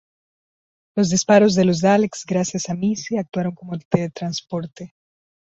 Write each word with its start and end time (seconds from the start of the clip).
Los 0.95 1.11
disparos 1.11 1.53
de 1.53 1.63
los 1.63 1.79
Daleks 1.81 2.25
gracias 2.25 2.69
a 2.69 2.73
Missy 2.73 3.17
actuaron 3.19 3.53
como 3.53 3.77
teletransporte. 3.77 4.95